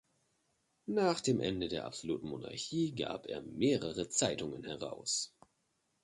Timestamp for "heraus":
4.63-5.37